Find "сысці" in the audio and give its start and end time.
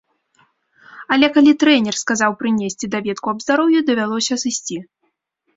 4.47-4.77